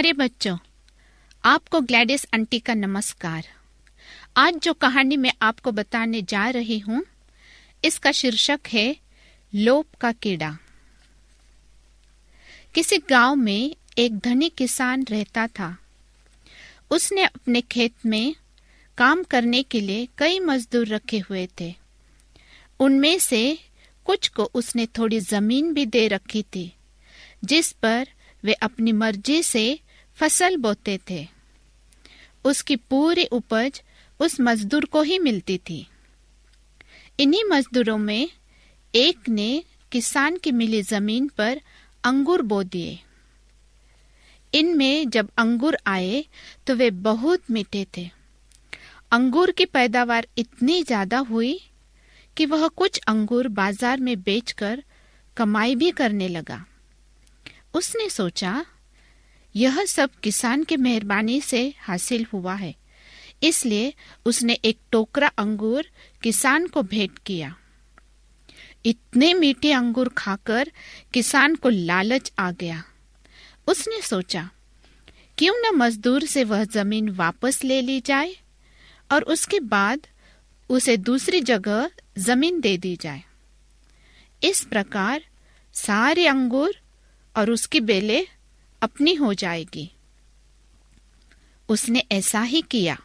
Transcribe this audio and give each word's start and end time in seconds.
प्यारे 0.00 0.12
बच्चों, 0.12 0.56
आपको 1.44 1.80
ग्लैडिस 1.80 2.24
आंटी 2.34 2.58
का 2.58 2.74
नमस्कार। 2.74 3.46
आज 4.36 4.54
जो 4.54 4.72
कहानी 4.72 5.16
मैं 5.16 5.32
आपको 5.42 5.72
बताने 5.72 6.22
जा 6.22 6.48
रही 6.48 6.78
हूँ, 6.78 7.02
इसका 7.84 8.12
शीर्षक 8.12 8.60
है, 8.68 8.96
लोप 9.54 9.86
का 10.00 10.12
कीड़ा। 10.12 10.50
किसी 12.74 12.98
गाँव 12.98 13.34
में 13.34 13.76
एक 13.98 14.18
धनी 14.18 14.48
किसान 14.48 15.04
रहता 15.10 15.46
था। 15.46 15.76
उसने 16.90 17.24
अपने 17.24 17.60
खेत 17.60 18.06
में 18.06 18.34
काम 18.98 19.22
करने 19.22 19.62
के 19.62 19.80
लिए 19.80 20.08
कई 20.18 20.40
मजदूर 20.40 20.86
रखे 20.86 21.18
हुए 21.18 21.48
थे। 21.60 21.74
उनमें 22.80 23.18
से 23.18 23.58
कुछ 24.06 24.28
को 24.28 24.50
उसने 24.54 24.86
थोड़ी 24.86 25.20
ज़मीन 25.20 25.72
भी 25.74 25.86
दे 25.86 26.08
रखी 26.08 26.42
थी, 26.42 26.72
जिस 27.44 27.72
पर 27.72 28.08
वे 28.44 28.52
अपनी 28.52 28.92
मर्ज़ी 28.92 29.42
से 29.42 29.80
फ़सल 30.20 30.56
बोते 30.56 30.98
थे। 31.10 31.26
उसकी 32.44 32.76
पूरी 32.76 33.24
उपज 33.32 33.82
उस 34.20 34.40
मजदूर 34.40 34.84
को 34.84 35.02
ही 35.02 35.18
मिलती 35.18 35.56
थी। 35.58 35.86
इन्हीं 37.18 37.42
मजदूरों 37.44 37.96
में 37.98 38.28
एक 38.94 39.28
ने 39.28 39.62
किसान 39.92 40.36
की 40.36 40.52
मिली 40.52 40.82
ज़मीन 40.82 41.28
पर 41.28 41.60
अंगूर 42.04 42.42
बो 42.42 42.62
दिए। 42.64 42.98
इनमें 44.52 45.08
जब 45.10 45.28
अंगूर 45.38 45.76
आए 45.86 46.24
तो 46.66 46.74
वे 46.74 46.90
बहुत 47.00 47.50
मीठे 47.50 47.86
थे। 47.96 48.08
अंगूर 49.12 49.50
की 49.50 49.64
पैदावार 49.66 50.26
इतनी 50.38 50.82
ज़्यादा 50.82 51.18
हुई 51.28 51.60
कि 52.36 52.46
वह 52.46 52.66
कुछ 52.68 52.98
अंगूर 53.08 53.48
बाज़ार 53.50 54.00
में 54.00 54.16
बेचकर 54.22 54.82
कमाई 55.36 55.74
भी 55.74 55.90
करने 55.90 56.28
लगा। 56.28 56.64
उसने 57.74 58.08
सोचा 58.10 58.64
यह 59.54 59.84
सब 59.84 60.10
किसान 60.22 60.64
के 60.64 60.76
मेहरबानी 60.76 61.40
से 61.40 61.62
हासिल 61.78 62.26
हुआ 62.32 62.54
है। 62.54 62.74
इसलिए 63.42 63.92
उसने 64.26 64.52
एक 64.54 64.78
टोकरा 64.92 65.28
अंगूर 65.28 65.86
किसान 66.22 66.66
को 66.66 66.82
भेंट 66.82 67.18
किया। 67.18 67.54
इतने 68.86 69.34
मीठे 69.34 69.72
अंगूर 69.72 70.08
खाकर 70.08 70.70
किसान 71.14 71.54
को 71.54 71.68
लालच 71.68 72.32
आ 72.38 72.50
गया। 72.50 72.82
उसने 73.68 74.00
सोचा, 74.02 74.48
क्यों 75.38 75.54
न 75.56 75.74
मजदूर 75.76 76.24
से 76.24 76.44
वह 76.44 76.64
ज़मीन 76.64 77.08
वापस 77.08 77.62
ले 77.64 77.80
ली 77.80 78.00
जाए 78.00 78.36
और 79.12 79.22
उसके 79.22 79.60
बाद 79.60 80.06
उसे 80.70 80.96
दूसरी 80.96 81.40
जगह 81.40 81.90
ज़मीन 82.18 82.60
दे 82.60 82.76
दी 82.76 82.96
जाए। 82.96 83.22
इस 84.42 84.64
प्रकार 84.64 85.24
सारे 85.74 86.26
अंगूर 86.26 86.80
और 87.36 87.50
उसकी 87.50 87.80
बेले 87.80 88.26
अपनी 88.82 89.14
हो 89.14 89.34
जाएगी। 89.34 89.90
उसने 91.68 92.04
ऐसा 92.12 92.40
ही 92.40 92.62
किया। 92.62 92.98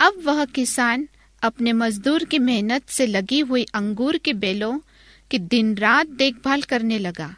अब 0.00 0.22
वह 0.24 0.44
किसान 0.44 1.08
अपने 1.42 1.72
मजदूर 1.72 2.24
की 2.24 2.38
मेहनत 2.38 2.88
से 2.88 3.06
लगी 3.06 3.40
हुई 3.40 3.64
अंगूर 3.64 4.18
के 4.18 4.32
बेलों 4.32 4.78
की 5.30 5.38
दिन 5.38 5.74
रात 5.74 6.06
देखभाल 6.06 6.62
करने 6.62 6.98
लगा। 6.98 7.36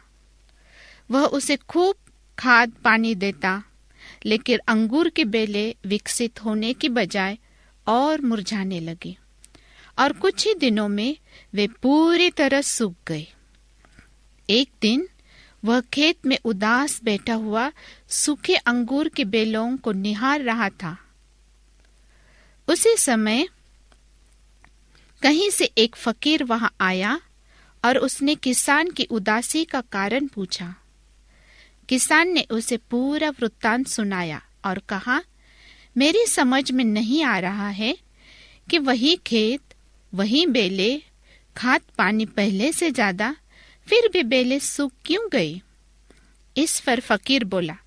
वह 1.11 1.25
उसे 1.25 1.55
खूब 1.55 1.95
खाद 2.39 2.71
पानी 2.83 3.15
देता, 3.15 3.63
लेकिन 4.25 4.59
अंगूर 4.67 5.09
के 5.09 5.25
बेले 5.25 5.75
विकसित 5.85 6.43
होने 6.43 6.73
की 6.73 6.89
बजाय 6.89 7.37
और 7.87 8.21
मुरझाने 8.21 8.79
लगे 8.79 9.17
और 9.99 10.13
कुछ 10.13 10.47
ही 10.47 10.53
दिनों 10.53 10.87
में 10.87 11.17
वे 11.53 11.67
पूरी 11.67 12.29
तरह 12.29 12.61
सूख 12.61 12.95
गए। 13.07 13.27
एक 14.49 14.69
दिन 14.81 15.07
वह 15.65 15.81
खेत 15.93 16.25
में 16.25 16.37
उदास 16.45 16.99
बैठा 17.03 17.33
हुआ 17.33 17.71
सूखे 18.09 18.55
अंगूर 18.55 19.07
के 19.09 19.23
बेलों 19.25 19.75
को 19.77 19.91
निहार 19.91 20.41
रहा 20.41 20.69
था। 20.71 20.97
उसी 22.67 22.95
समय 22.97 23.47
कहीं 25.21 25.49
से 25.49 25.65
एक 25.77 25.95
फकीर 25.95 26.43
वहाँ 26.43 26.73
आया 26.81 27.19
और 27.83 27.97
उसने 27.97 28.35
किसान 28.35 28.89
की 28.91 29.03
उदासी 29.11 29.63
का 29.65 29.81
कारण 29.81 30.27
पूछा। 30.27 30.73
किसान 31.89 32.29
ने 32.29 32.45
उसे 32.51 32.77
पूरा 32.89 33.29
वृत्तांत 33.29 33.87
सुनाया 33.87 34.41
और 34.65 34.79
कहा, 34.89 35.21
मेरी 35.95 36.25
समझ 36.25 36.71
में 36.71 36.83
नहीं 36.83 37.23
आ 37.23 37.37
रहा 37.39 37.69
है 37.69 37.95
कि 38.69 38.77
वही 38.79 39.15
खेत, 39.27 39.61
वही 40.13 40.45
बेले, 40.45 41.01
खाद 41.55 41.81
पानी 41.97 42.25
पहले 42.25 42.71
से 42.73 42.91
ज़्यादा 42.91 43.35
फिर 43.87 44.09
भी 44.13 44.23
बेले 44.23 44.59
सूख 44.59 44.91
क्यों 45.05 45.29
गई? 45.31 45.61
इस 46.57 46.79
पर 46.79 46.99
फकीर 46.99 47.43
बोला, 47.43 47.77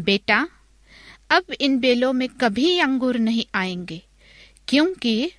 बेटा, 0.00 0.48
अब 1.30 1.44
इन 1.60 1.78
बेलों 1.78 2.12
में 2.12 2.28
कभी 2.28 2.78
अंगूर 2.78 3.18
नहीं 3.18 3.44
आएँगे, 3.54 4.02
क्योंकि 4.68 5.32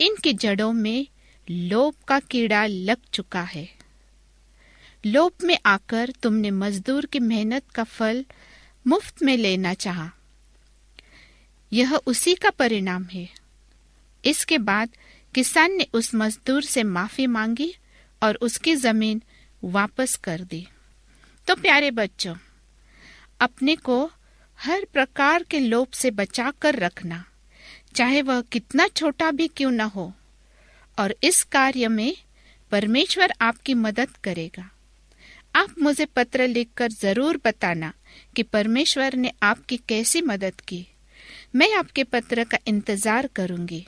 इनकी 0.00 0.32
जड़ों 0.32 0.72
में 0.72 1.06
लोभ 1.50 1.94
का 2.08 2.20
कीड़ा 2.20 2.66
लग 2.66 2.96
चुका 3.12 3.42
है। 3.42 3.78
लोभ 5.06 5.32
में 5.42 5.58
आकर 5.66 6.12
तुमने 6.22 6.50
मजदूर 6.50 7.06
की 7.06 7.18
मेहनत 7.18 7.70
का 7.74 7.84
फल 7.84 8.24
मुफ़्त 8.86 9.22
में 9.22 9.36
लेना 9.36 9.74
चाहा। 9.74 10.10
यह 11.72 11.94
उसी 11.94 12.34
का 12.34 12.50
परिणाम 12.50 13.04
है। 13.04 13.28
इसके 14.24 14.58
बाद 14.58 14.88
किसान 15.34 15.72
ने 15.72 15.86
उस 15.92 16.14
मजदूर 16.14 16.62
से 16.62 16.82
माफ़ी 16.82 17.26
मांगी 17.26 17.74
और 18.22 18.34
उसकी 18.34 18.74
ज़मीन 18.74 19.22
वापस 19.62 20.16
कर 20.16 20.40
दी। 20.40 20.66
तो 21.46 21.54
प्यारे 21.54 21.90
बच्चों, 21.90 22.34
अपने 23.40 23.76
को 23.76 24.04
हर 24.58 24.86
प्रकार 24.92 25.42
के 25.42 25.58
लोभ 25.60 25.88
से 25.92 26.10
बचा 26.10 26.50
कर 26.62 26.74
रखना, 26.74 27.24
चाहे 27.94 28.22
वह 28.22 28.40
कितना 28.42 28.86
छोटा 28.88 29.30
भी 29.30 29.48
क्यों 29.48 29.70
न 29.70 29.80
हो, 29.80 30.12
और 30.98 31.14
इस 31.22 31.42
कार्य 31.44 31.88
में 31.88 32.14
परमेश्वर 32.72 33.32
आपकी 33.40 33.74
मदद 33.74 34.16
करेगा। 34.24 34.68
आप 35.54 35.74
मुझे 35.82 36.04
पत्र 36.06 36.46
लिखकर 36.46 36.90
ज़रूर 36.92 37.40
बताना 37.44 37.92
कि 38.36 38.42
परमेश्वर 38.42 39.14
ने 39.14 39.32
आपकी 39.42 39.76
कैसी 39.88 40.22
मदद 40.22 40.60
की। 40.60 40.86
मैं 41.54 41.72
आपके 41.74 42.04
पत्र 42.04 42.44
का 42.44 42.58
इंतज़ार 42.66 43.26
करूँगी। 43.26 43.86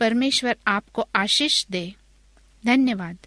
परमेश्वर 0.00 0.56
आपको 0.66 1.08
आशीष 1.14 1.64
दे। 1.66 1.92
धन्यवाद। 2.64 3.26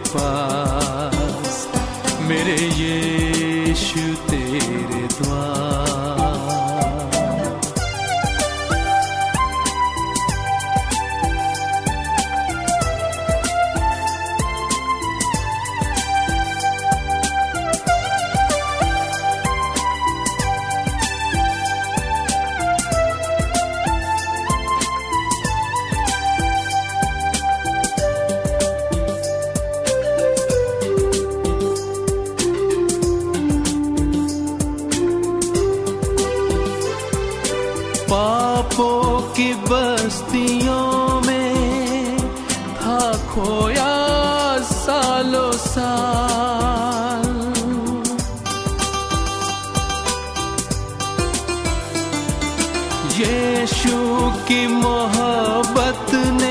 पास। 0.00 1.68
मेरे 2.20 2.56
यीशु 2.56 4.30
तेरे 4.30 5.06
द्वार। 5.06 5.49
यीशु 53.20 53.96
की 54.48 54.60
मोहब्बत 54.74 56.14
ने 56.40 56.49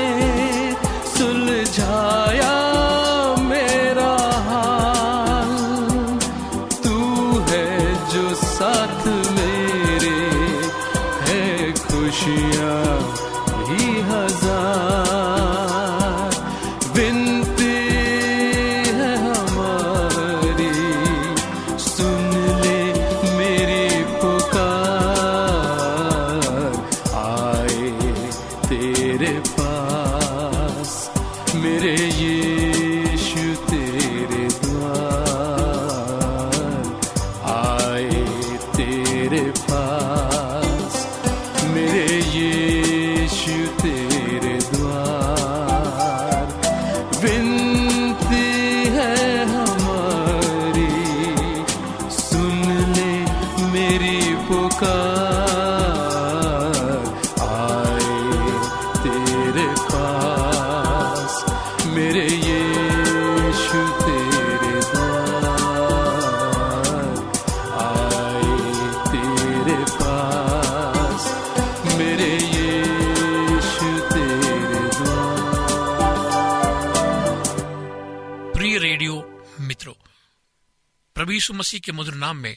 यीशु 81.50 81.58
मसीह 81.58 81.80
के 81.80 81.92
मधुर 81.92 82.14
नाम 82.14 82.36
में 82.36 82.56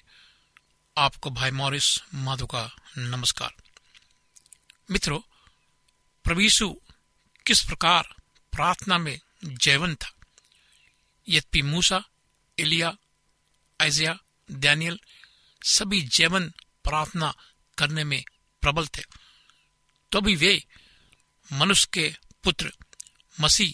आपको 0.98 1.30
भाई 1.30 1.52
मॉरिस 1.52 1.88
माधो 2.14 2.46
का 2.46 2.64
नमस्कार। 2.98 3.54
मित्रों 4.92 5.22
यीशु 6.42 6.68
किस 7.46 7.64
प्रकार 7.64 8.04
प्रार्थना 8.54 8.98
में 8.98 9.20
जैवन 9.46 9.96
था? 9.96 10.12
यद्यपि 11.28 11.62
मूसा, 11.62 12.04
एलिया 12.58 12.96
ऐजिया 13.80 14.14
डैनियल 14.52 15.00
सभी 15.64 16.02
जैवन 16.14 16.50
प्रार्थना 16.84 17.34
करने 17.78 18.04
में 18.04 18.24
प्रबल 18.62 18.88
थे 18.88 19.04
तो 20.12 20.22
भी 20.22 20.36
वे 20.36 20.54
मनुष्य 21.54 21.90
के 21.94 22.14
पुत्र 22.44 22.72
मसीह, 23.38 23.74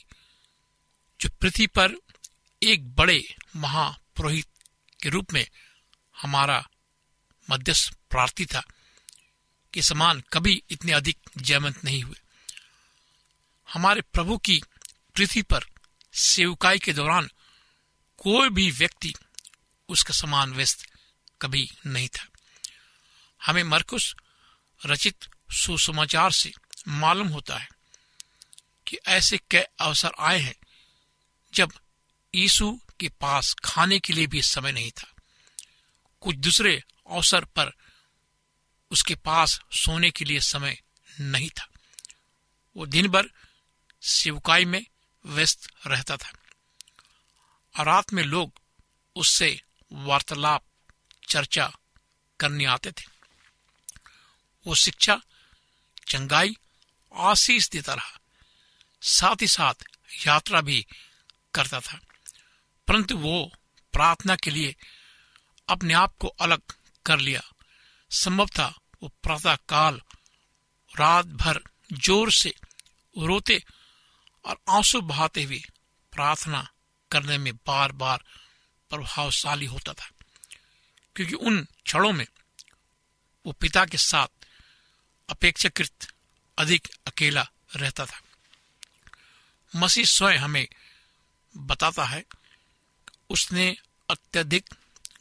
जो 1.19 1.29
पृथ्वी 1.41 1.67
पर 1.67 1.95
एक 2.63 2.87
बड़े 2.95 3.19
महापुरोहित 3.55 4.47
के 5.01 5.09
रूप 5.09 5.33
में 5.33 5.47
हमारा 6.21 6.69
मध्यस्थ 7.49 7.93
प्रार्थी 7.93 8.45
था 8.45 8.63
के 9.73 9.81
समान 9.81 10.23
कभी 10.33 10.63
इतने 10.69 10.91
अधिक 10.91 11.17
जयवंत 11.37 11.83
नहीं 11.83 12.03
हुए। 12.03 12.21
हमारे 13.73 14.01
प्रभु 14.01 14.37
की 14.37 14.61
पृथ्वी 15.15 15.41
पर 15.41 15.65
सेवकाई 16.13 16.79
के 16.79 16.93
दौरान 16.93 17.29
कोई 18.17 18.49
भी 18.49 18.71
व्यक्ति 18.71 19.13
उसका 19.89 20.13
समान 20.13 20.53
व्यस्त 20.53 20.89
कभी 21.41 21.71
नहीं 21.85 22.07
था। 22.07 22.27
हमें 23.45 23.63
मरकुश 23.63 24.15
रचित 24.85 25.25
सुसमाचार 25.51 26.31
से 26.31 26.51
मालूम 26.87 27.27
होता 27.27 27.57
है 27.57 27.69
कि 28.87 28.97
ऐसे 29.07 29.37
कई 29.37 29.61
अवसर 29.79 30.11
आए 30.19 30.39
हैं 30.39 30.55
जब 31.53 31.71
यीशु 32.35 32.79
के 32.99 33.09
पास 33.09 33.55
खाने 33.63 33.99
के 33.99 34.13
लिए 34.13 34.27
भी 34.27 34.41
समय 34.41 34.71
नहीं 34.71 34.91
था। 34.91 35.13
कुछ 36.21 36.35
दूसरे 36.35 36.83
अवसर 37.11 37.45
पर 37.45 37.71
उसके 38.91 39.15
पास 39.15 39.61
सोने 39.71 40.11
के 40.11 40.25
लिए 40.25 40.39
समय 40.39 40.81
नहीं 41.19 41.49
था। 41.49 41.69
वो 42.77 42.85
दिन 42.85 43.07
भर 43.07 43.29
शिवकाई 44.01 44.65
में 44.65 44.85
व्यस्त 45.25 45.69
रहता 45.87 46.17
था। 46.17 46.31
और 47.79 47.85
रात 47.85 48.13
में 48.13 48.23
लोग 48.23 48.53
उससे 49.15 49.61
वार्तालाप, 49.93 50.63
चर्चा 51.29 51.77
करने 52.39 52.65
आते 52.65 52.91
थे। 52.91 53.03
वो 54.67 54.75
शिक्षा, 54.75 55.21
चंगाई, 56.07 56.57
आशीष 57.15 57.69
देता 57.69 57.93
रहा। 57.93 58.19
साथ 59.01 59.41
ही 59.41 59.47
साथ 59.47 59.73
यात्रा 60.27 60.61
भी 60.61 60.87
करता 61.53 61.79
था। 61.79 62.01
परंतु 62.89 63.17
वो 63.17 63.51
प्रार्थना 63.93 64.35
के 64.35 64.51
लिए 64.51 64.75
अपने 65.69 65.93
आप 65.93 66.15
को 66.19 66.27
अलग 66.27 66.61
कर 67.05 67.19
लिया। 67.19 67.41
संभव 68.11 68.45
था 68.45 68.79
वो 69.03 69.09
प्रातः 69.23 69.55
काल 69.55 70.01
रात 70.99 71.25
भर 71.25 71.63
ज़ोर 71.93 72.31
से 72.31 72.49
रोते 73.17 73.63
और 74.45 74.57
आँसू 74.69 75.01
बहाते 75.01 75.43
हुए 75.43 75.61
प्रार्थना 76.11 76.69
करने 77.11 77.37
में 77.37 77.55
बार 77.55 77.91
बार 77.91 78.23
प्रभावशाली 78.89 79.65
होता 79.65 79.93
था। 79.93 80.09
क्योंकि 81.15 81.33
उन 81.33 81.67
क्षणों 81.85 82.13
में 82.13 82.27
वो 83.45 83.51
पिता 83.51 83.85
के 83.85 83.97
साथ 83.97 84.27
अपेक्षाकृत 85.29 86.13
अधिक 86.57 86.87
अकेला 87.07 87.49
रहता 87.75 88.05
था। 88.05 88.21
मसीह 89.75 90.05
स्वयं 90.05 90.37
हमें 90.37 90.67
बताता 91.57 92.05
है 92.05 92.25
उसने 93.29 93.77
अत्यधिक 94.09 94.69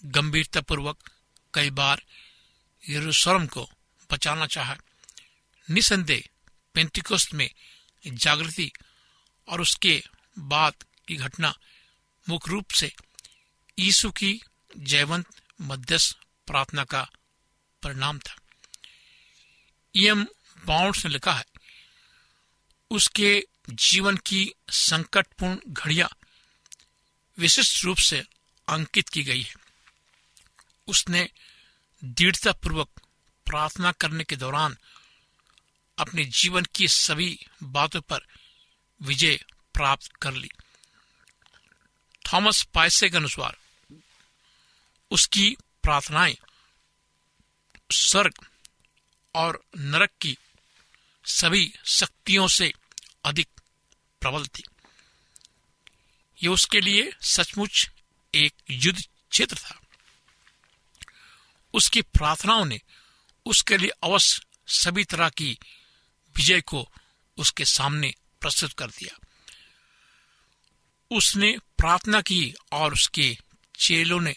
गंभीरतापूर्वक 0.04 1.10
कई 1.54 1.70
बार 1.70 2.02
यरूशलेम 2.84 3.46
को 3.46 3.68
बचाना 4.10 4.46
चाहा। 4.46 4.76
निसंदेह 5.68 6.22
पेंतिकोस्त 6.74 7.34
में 7.34 7.50
जागृति 8.04 8.70
और 9.48 9.60
उसके 9.60 10.02
बाद 10.38 10.74
की 11.08 11.16
घटना 11.16 11.54
मुख्य 12.26 12.50
रूप 12.50 12.70
से 12.70 12.92
यीशु 13.78 14.10
की 14.10 14.40
जयवंत 14.78 15.26
मध्यस्थ 15.60 16.16
प्रार्थना 16.46 16.84
का 16.84 17.02
परिणाम 17.82 18.18
था। 18.18 18.36
एम 19.94 20.24
बाउंड्स 20.64 21.04
ने 21.04 21.10
लिखा 21.10 21.32
है, 21.32 21.44
उसके 22.90 23.42
जीवन 23.70 24.16
की 24.16 24.52
संकटपूर्ण 24.70 25.58
घड़िया 25.68 26.08
विशिष्ट 27.38 27.84
रूप 27.84 27.96
से 27.96 28.24
अंकित 28.68 29.08
की 29.08 29.22
गई 29.22 29.42
है। 29.42 29.54
उसने 30.86 31.30
दृढ़तापूर्वक 32.04 32.88
प्रार्थना 33.46 33.92
करने 33.92 34.24
के 34.24 34.36
दौरान 34.36 34.76
अपने 35.98 36.24
जीवन 36.24 36.66
की 36.74 36.88
सभी 36.88 37.46
बातों 37.62 38.00
पर 38.00 38.20
विजय 39.02 39.44
प्राप्त 39.74 40.12
कर 40.22 40.32
ली। 40.32 40.48
थॉमस 42.32 42.62
पाइसे 42.74 43.08
के 43.10 43.16
अनुसार 43.16 43.56
उसकी 45.10 45.56
प्रार्थनाएँ 45.82 46.36
स्वर्ग 47.92 48.34
और 49.34 49.64
नरक 49.78 50.10
की 50.20 50.36
सभी 51.24 51.74
शक्तियों 51.86 52.48
से 52.48 52.72
अधिक 53.24 53.48
प्रबल 54.20 54.46
थी। 54.46 54.62
यह 56.42 56.50
उसके 56.50 56.80
लिए 56.80 57.12
सचमुच 57.22 57.90
एक 58.34 58.54
युद्ध 58.70 59.00
क्षेत्र 59.30 59.56
था। 59.56 59.80
उसकी 61.74 62.02
प्रार्थनाओं 62.02 62.64
ने 62.64 62.80
उसके 63.46 63.76
लिए 63.76 63.90
अवश्य 64.02 64.42
सभी 64.66 65.04
तरह 65.04 65.28
की 65.28 65.58
विजय 66.36 66.60
को 66.60 66.88
उसके 67.36 67.64
सामने 67.64 68.14
प्रस्तुत 68.40 68.72
कर 68.72 68.86
दिया। 68.86 69.18
उसने 71.10 71.58
प्रार्थना 71.78 72.20
की 72.20 72.54
और 72.72 72.92
उसके 72.92 73.38
चेलों 73.78 74.20
ने 74.20 74.36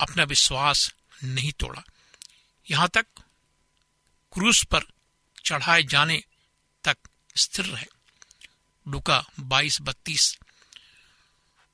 अपना 0.00 0.22
विश्वास 0.22 0.94
नहीं 1.24 1.52
तोड़ा। 1.52 1.82
यहाँ 2.70 2.88
तक 2.88 3.06
क्रूस 4.32 4.64
पर 4.64 4.80
चढ़ाए 5.44 5.82
जाने 5.82 6.24
तक 6.84 6.96
स्थिर 7.36 7.64
रहे। 7.64 7.86
डुका 8.88 9.24
बाईस 9.40 9.78
बत्तीस 9.80 10.38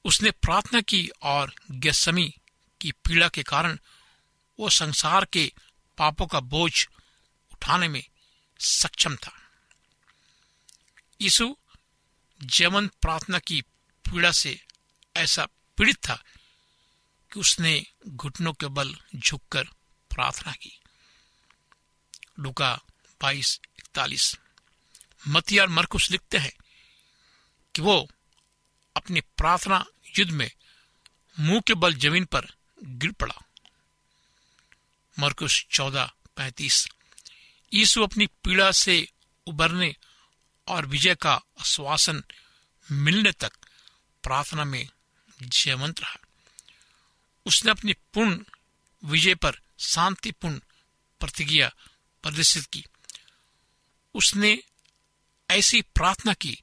उसने 0.06 0.30
प्रार्थना 0.30 0.80
की 0.80 1.10
और 1.22 1.54
गैसमी 1.70 2.34
की 2.80 2.92
पीड़ा 2.92 3.28
के 3.28 3.42
कारण 3.42 3.78
वो 4.60 4.70
संसार 4.70 5.24
के 5.24 5.52
पापों 5.98 6.26
का 6.26 6.40
बोझ 6.40 6.86
उठाने 7.52 7.88
में 7.88 8.08
सक्षम 8.60 9.16
था। 9.16 9.50
यीशु 11.20 11.56
जमन 12.42 12.86
प्रार्थना 12.86 13.38
की 13.38 13.60
पीड़ा 14.04 14.32
से 14.32 14.64
ऐसा 15.16 15.46
पीड़ित 15.76 15.96
था 15.96 16.24
कि 17.32 17.40
उसने 17.40 17.86
घुटनों 18.08 18.52
के 18.52 18.66
बल 18.66 18.96
झुककर 19.16 19.64
प्रार्थना 20.10 20.52
की। 20.52 20.80
लुका 22.38 22.80
बाईस 23.22 23.60
इकतालीस। 23.78 24.36
मती 25.28 25.58
और 25.58 25.68
मरकुस 25.68 26.10
लिखते 26.10 26.38
हैं 26.38 26.52
कि 27.74 27.82
वो 27.82 28.08
अपनी 28.96 29.20
प्रार्थना 29.20 29.86
युद्ध 30.18 30.32
में 30.32 30.50
मुँह 31.40 31.60
के 31.60 31.74
बल 31.74 31.94
ज़मीन 31.94 32.24
पर 32.24 32.46
गिर 32.84 33.12
पड़ा। 33.12 33.44
मरकुश 35.18 35.66
चौदह, 35.70 36.12
पैतीस। 36.36 36.88
यीशु 37.74 38.02
अपनी 38.02 38.26
पीड़ा 38.26 38.72
से 38.72 39.12
उबरने 39.46 39.96
और 40.66 40.86
विजय 40.86 41.14
का 41.14 41.34
आश्वासन 41.34 42.24
मिलने 42.92 43.32
तक 43.32 43.52
प्रार्थना 44.22 44.64
में 44.64 44.88
जयवंत 45.42 46.00
रहा। 46.00 46.16
उसने 47.46 47.70
अपनी 47.70 47.92
पूर्ण 47.92 48.44
विजय 49.04 49.34
पर 49.34 49.60
शांतिपूर्ण 49.78 50.58
प्रतिज्ञा 51.20 51.74
प्रदर्शित 52.22 52.64
की। 52.64 52.84
उसने 54.14 54.62
ऐसी 55.50 55.82
प्रार्थना 55.82 56.34
की 56.34 56.62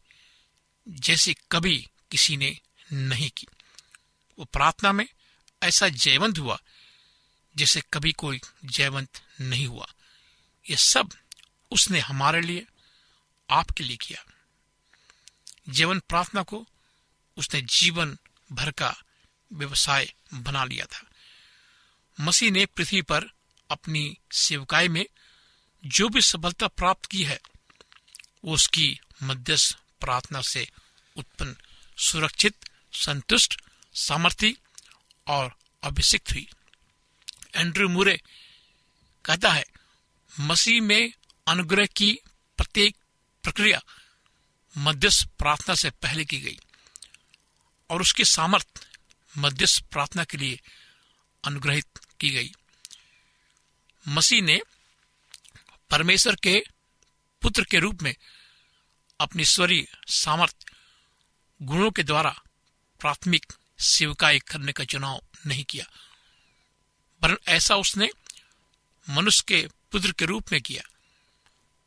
जैसे 0.87 1.35
कभी 1.51 1.87
किसी 2.11 2.37
ने 2.37 2.59
नहीं 2.93 3.29
की। 3.29 3.47
वो 4.39 4.45
प्रार्थना 4.45 4.91
में 4.91 5.07
ऐसा 5.63 5.89
जयवंत 5.89 6.37
हुआ, 6.37 6.59
जैसे 7.55 7.81
कभी 7.93 8.11
कोई 8.11 8.41
जयवंत 8.65 9.21
नहीं 9.41 9.67
हुआ। 9.67 9.93
ये 10.69 10.75
सब 10.75 11.09
उसने 11.71 11.99
हमारे 11.99 12.41
लिए, 12.41 12.67
आपके 13.49 13.83
लिए 13.83 13.97
किया। 13.97 14.25
जीवन 15.69 15.99
प्रार्थना 15.99 16.43
को 16.43 16.67
उसने 17.37 17.61
जीवन 17.61 18.17
भर 18.51 18.71
का 18.71 18.95
व्यवसाय 19.53 20.13
बना 20.33 20.65
लिया 20.65 20.85
था। 20.85 21.09
मसीह 22.19 22.51
ने 22.51 22.65
पृथ्वी 22.65 23.01
पर 23.01 23.25
अपनी 23.71 24.17
सेवकाई 24.31 24.87
में 24.87 25.05
जो 25.85 26.09
भी 26.09 26.21
सफलता 26.21 26.67
प्राप्त 26.67 27.05
की 27.05 27.23
है, 27.23 27.41
वो 28.45 28.53
उसकी 28.53 28.99
मध्यस्थ 29.23 29.77
प्रार्थना 29.99 30.41
से 30.41 30.71
उत्पन्न, 31.15 31.55
सुरक्षित 31.97 32.69
संतुष्ट 32.93 33.61
सामर्थ्य 33.93 34.55
और 35.27 35.55
अभिषिक्त 35.83 36.31
हुई। 36.31 36.47
एंड्रू 37.55 37.89
मुरे 37.89 38.21
कहता 39.25 39.51
है, 39.51 39.63
मसीह 40.39 40.81
में 40.81 41.13
अनुग्रह 41.47 41.85
की 41.85 42.11
प्रत्येक 42.57 42.95
प्रक्रिया 43.43 43.81
मध्यस्थ 44.77 45.27
प्रार्थना 45.27 45.75
से 45.75 45.89
पहले 45.89 46.25
की 46.25 46.39
गई 46.39 46.59
और 47.89 48.01
उसकी 48.01 48.25
सामर्थ 48.25 48.87
मध्यस्थ 49.37 49.83
प्रार्थना 49.83 50.23
के 50.23 50.37
लिए 50.37 50.59
अनुग्रहित 51.43 51.99
की 52.19 52.29
गई। 52.29 52.51
मसीह 54.07 54.41
ने 54.41 54.61
परमेश्वर 55.89 56.35
के 56.35 56.63
पुत्र 57.41 57.63
के 57.63 57.79
रूप 57.79 58.01
में 58.01 58.15
अपनी 59.19 59.45
स्वरीय 59.45 59.87
सामर्थ 60.07 60.65
गुणों 61.61 61.91
के 61.91 62.03
द्वारा 62.03 62.41
प्राथमिक 63.03 63.53
सेवकाई 63.79 64.39
करने 64.39 64.71
का 64.71 64.83
चुनाव 64.83 65.23
नहीं 65.47 65.63
किया। 65.63 65.85
पर 67.21 67.37
ऐसा 67.47 67.75
उसने 67.75 68.09
मनुष्य 69.09 69.43
के 69.47 69.67
पुत्र 69.91 70.11
के 70.11 70.25
रूप 70.25 70.51
में 70.51 70.61
किया। 70.61 70.83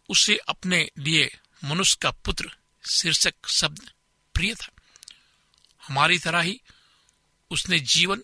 उसे 0.08 0.36
अपने 0.36 0.90
लिए 0.98 1.38
मनुष्य 1.64 1.96
का 2.02 2.10
पुत्र 2.10 2.56
शीर्षक 2.90 3.34
शब्द 3.48 3.90
प्रिय 4.34 4.54
था। 4.54 4.68
हमारी 5.88 6.18
तरह 6.18 6.40
ही 6.40 6.60
उसने 7.50 7.78
जीवन 7.78 8.22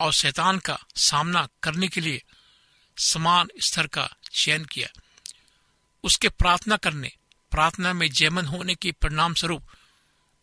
और 0.00 0.12
शैतान 0.12 0.58
का 0.58 0.78
सामना 0.96 1.48
करने 1.62 1.88
के 1.88 2.00
लिए 2.00 2.22
समान 2.98 3.48
स्तर 3.58 3.86
का 3.86 4.16
चयन 4.32 4.64
किया। 4.64 4.88
उसके 6.04 6.28
प्रार्थना 6.28 6.76
करने, 6.76 7.12
प्रार्थना 7.50 7.92
में 7.92 8.10
जयमन 8.10 8.46
होने 8.46 8.74
के 8.74 8.92
परिणाम 8.92 9.34
स्वरूप 9.34 9.66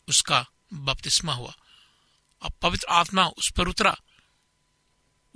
उसका 0.08 0.46
बपतिस्मा 0.74 1.34
हुआ। 1.34 1.54
अब 2.42 2.52
पवित्र 2.62 2.86
आत्मा 2.90 3.26
उस 3.26 3.52
पर 3.52 3.68
उतरा। 3.68 3.96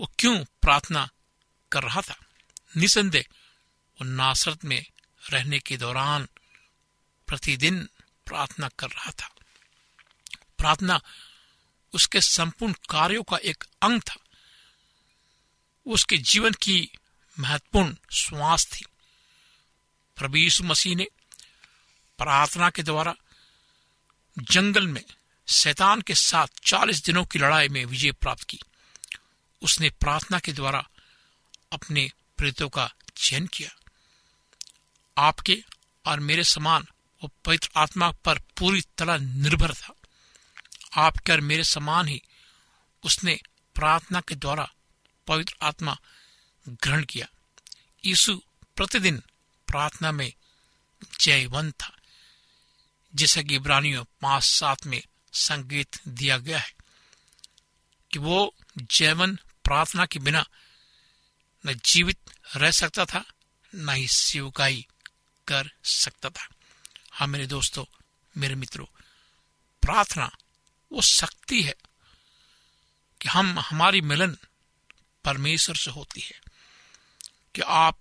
वो 0.00 0.12
क्यों 0.18 0.44
प्रार्थना 0.44 1.08
कर 1.72 1.82
रहा 1.82 2.00
था? 2.00 2.24
निसंदेह, 2.76 3.24
वो 3.92 4.04
नासरत 4.04 4.64
में 4.64 4.86
रहने 5.30 5.58
के 5.58 5.76
दौरान 5.76 6.28
प्रतिदिन 7.26 7.88
प्रार्थना 8.26 8.68
कर 8.68 8.86
रहा 8.86 9.10
था। 9.10 9.34
प्रार्थना 10.58 11.00
उसके 11.94 12.20
संपूर्ण 12.20 12.72
कार्यों 12.72 13.22
का 13.22 13.36
एक 13.36 13.64
अंग 13.82 14.00
था। 14.00 14.16
उसके 15.86 16.16
जीवन 16.16 16.52
की 16.52 16.90
महत्वपूर्ण 17.40 17.96
श्वास 18.12 18.66
थी। 18.66 18.84
प्रभु 20.16 20.36
यीशु 20.36 20.64
मसीह 20.64 20.96
ने 20.96 21.06
प्रार्थना 22.18 22.70
के 22.70 22.82
द्वारा 22.82 23.14
जंगल 24.38 24.86
में 24.86 25.04
शैतान 25.48 26.00
के 26.00 26.14
साथ 26.14 26.46
चालीस 26.64 27.04
दिनों 27.04 27.24
की 27.24 27.38
लड़ाई 27.38 27.68
में 27.68 27.84
विजय 27.84 28.12
प्राप्त 28.12 28.44
की। 28.44 28.60
उसने 29.62 29.90
प्रार्थना 29.90 30.38
के 30.38 30.52
द्वारा 30.52 30.88
अपने 31.72 32.12
प्रेतों 32.36 32.68
का 32.68 32.94
चयन 33.16 33.46
किया। 33.46 33.70
आपके 35.18 35.64
और 36.06 36.20
मेरे 36.20 36.44
समान 36.44 36.86
वो 37.22 37.30
पवित्र 37.44 37.68
आत्मा 37.76 38.10
पर 38.10 38.38
पूरी 38.38 38.80
तरह 38.80 39.18
निर्भर 39.18 39.74
था। 39.74 39.94
आपके 40.94 41.32
और 41.32 41.40
मेरे 41.40 41.64
समान 41.64 42.08
ही 42.08 42.22
उसने 43.04 43.40
प्रार्थना 43.74 44.20
के 44.20 44.34
द्वारा 44.34 44.72
पवित्र 45.26 45.56
आत्मा 45.62 45.98
ग्रहण 46.68 47.04
किया। 47.04 47.26
यीशु 48.04 48.42
प्रतिदिन 48.76 49.22
प्रार्थना 49.66 50.12
में 50.12 50.32
जयवंत 51.20 51.74
था। 51.74 51.96
जैसा 53.14 53.42
कि 53.42 53.54
इब्रानियों 53.54 54.04
पाँच 54.04 54.44
सात 54.44 54.86
में 54.86 55.02
संकेत 55.36 56.00
दिया 56.08 56.38
गया 56.38 56.58
है 56.58 56.74
कि 58.12 58.18
वो 58.18 58.54
जैवन 58.78 59.36
प्रार्थना 59.36 60.06
के 60.06 60.18
बिना 60.18 60.46
न 61.66 61.74
जीवित 61.74 62.18
रह 62.56 62.70
सकता 62.70 63.04
था, 63.04 63.24
न 63.74 63.88
ही 63.88 64.08
सेवकाई 64.08 64.86
कर 65.48 65.70
सकता 65.84 66.30
था। 66.30 66.48
हाँ 67.12 67.28
मेरे 67.28 67.46
दोस्तों, 67.46 67.84
मेरे 68.36 68.54
मित्रों, 68.54 68.86
प्रार्थना 69.82 70.36
वो 70.92 71.02
शक्ति 71.02 71.62
है 71.62 71.74
कि 73.22 73.28
हम, 73.28 73.58
हमारी 73.58 74.00
मिलन 74.00 74.38
परमेश्वर 75.24 75.76
से 75.76 75.90
होती 75.90 76.20
है 76.20 76.40
कि 77.54 77.60
आप 77.60 78.00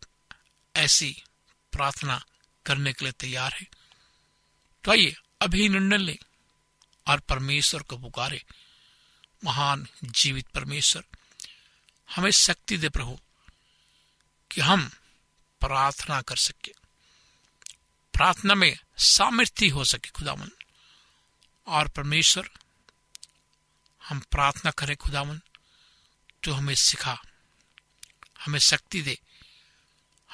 ऐसी 0.76 1.24
प्रार्थना 1.72 2.26
करने 2.66 2.94
के 2.94 3.06
लिए 3.06 3.12
तैयार 3.12 3.54
है। 3.54 3.68
तो 4.84 4.92
आइए, 4.92 5.16
अभी 5.42 5.70
निर्णय 5.70 5.98
लें। 5.98 6.18
और 7.08 7.20
परमेश्वर 7.20 7.84
को 7.84 7.98
पुकारे। 7.98 8.46
महान 9.44 9.88
जीवित 10.04 10.48
परमेश्वर, 10.48 11.04
हमें 12.16 12.32
शक्ति 12.32 12.78
दे 12.78 12.90
प्रभु, 12.90 13.20
कि 14.52 14.62
हम 14.62 14.90
प्रार्थना 15.60 16.22
कर 16.22 16.36
सके। 16.36 16.74
प्रार्थना 18.14 18.56
में 18.56 18.80
सामर्थ्य 18.98 19.68
हो 19.68 19.86
सके 19.86 20.10
खुदावन। 20.10 20.52
और 21.68 21.88
परमेश्वर, 21.88 22.50
हम 24.08 24.20
प्रार्थना 24.20 24.72
करें 24.72 24.98
खुदावन 24.98 25.42
तो 26.44 26.54
हमें 26.54 26.76
सिखा, 26.76 27.22
हमें 28.40 28.60
शक्ति 28.60 29.02
दे, 29.02 29.20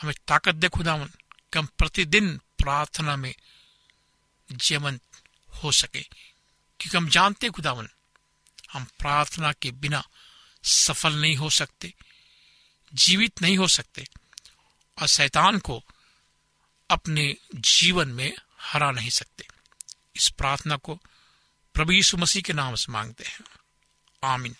हमें 0.02 0.14
ताकत 0.28 0.56
दे 0.56 0.70
खुदावन, 0.70 1.08
कि 1.54 1.60
हम 1.60 1.66
प्रतिदिन 1.66 2.38
प्रार्थना 2.38 3.16
में 3.16 3.36
जीवंत 4.52 5.02
हो 5.64 5.72
सके। 5.72 6.31
क्योंकि 6.82 6.98
हम 6.98 7.10
जानते 7.10 7.50
खुदावन, 7.50 7.90
हम 8.74 8.84
प्रार्थना 8.84 9.52
के 9.52 9.72
बिना 9.72 10.08
सफल 10.64 11.14
नहीं 11.14 11.36
हो 11.36 11.50
सकते, 11.50 11.94
जीवित 12.94 13.42
नहीं 13.42 13.58
हो 13.58 13.68
सकते, 13.68 14.08
और 15.02 15.08
शैतान 15.08 15.60
को 15.60 15.84
अपने 16.90 17.36
जीवन 17.56 18.08
में 18.08 18.34
हरा 18.62 18.92
नहीं 18.92 19.10
सकते। 19.10 19.48
इस 20.16 20.30
प्रार्थना 20.30 20.76
को 20.76 20.96
प्रभु 21.74 21.92
यीशु 21.92 22.18
मसीह 22.18 22.42
के 22.42 22.54
नाम 22.54 22.76
से 22.76 22.92
मांगते 22.92 23.24
हैं। 23.24 23.40
आमीन। 24.24 24.56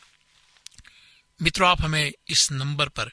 मित्रों, 1.42 1.70
आप 1.70 1.82
हमें 1.82 2.12
इस 2.28 2.52
नंबर 2.52 2.90
पर 2.90 3.12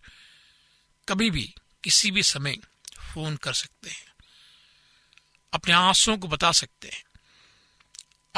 कभी 1.09 1.31
भी 1.31 1.55
किसी 1.85 2.11
भी 2.11 2.23
समय 2.23 2.57
फ़ोन 3.15 3.37
कर 3.37 3.53
सकते 3.53 3.91
हैं। 3.91 4.13
अपने 5.53 5.75
आंसुओं 5.75 6.19
को 6.19 6.29
बता 6.29 6.53
सकते 6.53 6.89
हैं। 6.89 7.05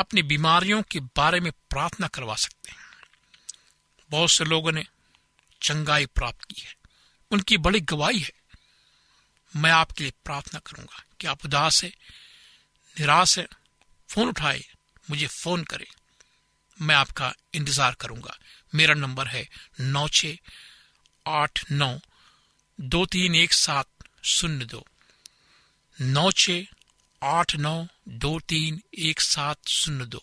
अपनी 0.01 0.23
बीमारियों 0.23 0.83
के 0.83 1.01
बारे 1.01 1.41
में 1.41 1.53
प्रार्थना 1.53 2.07
करवा 2.07 2.35
सकते 2.35 2.71
हैं। 2.71 2.79
बहुत 4.11 4.31
से 4.31 4.45
लोगों 4.45 4.73
ने 4.73 4.85
चंगाई 5.63 6.07
प्राप्त 6.07 6.45
की 6.45 6.61
है। 6.61 6.75
उनकी 7.31 7.57
बड़ी 7.57 7.81
गवाही 7.81 8.19
है। 8.19 8.33
मैं 9.57 9.71
आपके 9.71 10.05
लिए 10.05 10.13
प्रार्थना 10.25 10.61
करूँगा 10.61 11.05
कि 11.21 11.27
आप 11.27 11.45
उदास 11.45 11.85
है, 11.85 11.91
निराश 13.01 13.39
है, 13.39 13.47
फ़ोन 14.09 14.29
उठाए, 14.29 14.65
मुझे 15.11 15.27
फ़ोन 15.27 15.65
करें। 15.65 15.87
मैं 16.83 16.95
आपका 16.95 17.35
इंतज़ार 17.55 17.95
करूँगा। 17.95 18.39
मेरा 18.75 18.95
नंबर 18.95 19.27
है 19.27 19.49
नौ 19.81 20.09
छ 20.09 20.27
आठ 21.27 21.65
नौ 21.73 21.99
दो 22.81 23.07
तीन 23.07 23.35
एक 23.35 23.53
सात 23.53 23.87
शून्य 24.23 24.65
दो। 24.65 24.87
नौ 26.01 26.31
छ 26.31 26.51
आठ 27.23 27.55
नौ 27.57 27.75
दो 28.21 28.39
तीन 28.49 28.81
एक 29.07 29.21
सात 29.21 29.69
शून्य 29.69 30.05
दो। 30.05 30.23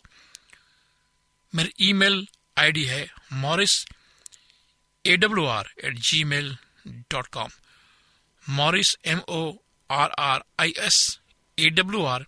मेरी 1.54 1.90
ईमेल 1.90 2.26
आईडी 2.58 2.84
है 2.86 3.06
Morris 3.34 3.74
A 5.06 5.18
W 5.18 5.46
R 5.48 5.70
at 5.84 6.00
gmail 6.24 6.56
dot 7.12 7.28
com 7.28 7.50
Morris 8.44 8.96
M 9.06 9.20
O 9.30 9.42
R 9.90 10.10
R 10.20 10.44
I 10.60 10.74
S 10.80 10.98
A 11.58 11.70
W 11.70 12.04
R 12.06 12.26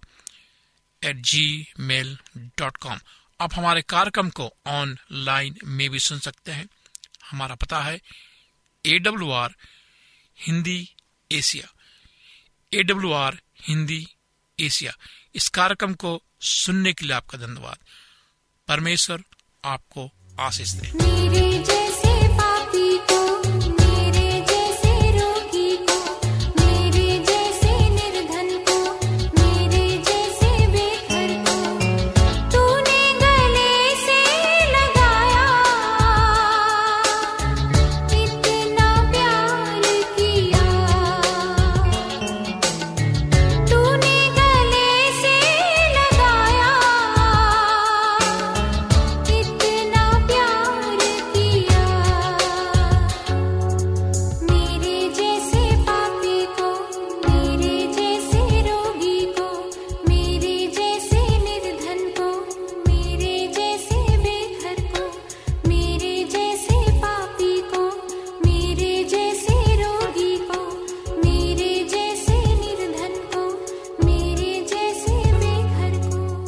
at 1.02 1.16
gmail 1.80 2.18
dot 2.38 2.78
com 2.78 3.00
आप 3.42 3.54
हमारे 3.54 3.82
कार्यक्रम 3.90 4.30
को 4.40 4.52
ऑनलाइन 4.68 5.58
में 5.66 5.90
भी 5.90 6.00
सुन 6.00 6.20
सकते 6.20 6.52
हैं। 6.52 6.68
हमारा 7.32 7.56
पता 7.56 7.80
है 7.82 8.00
A 8.86 8.98
W 9.00 9.32
R 9.32 9.56
Hindi 10.38 10.80
Asia. 11.32 11.68
A 12.72 12.84
W 12.84 13.12
R 13.14 13.40
Hindi 13.68 14.06
Asia. 14.62 14.92
इस 15.36 15.48
कार्यक्रम 15.48 15.94
को 15.94 16.24
सुनने 16.42 16.94
के 16.94 17.06
लिए 17.06 17.16
आपका 17.16 17.38
धन्यवाद। 17.38 17.78
परमेश्वर 18.68 19.24
आपको 19.66 20.12
आशीष 20.40 20.70
दे। 20.70 21.89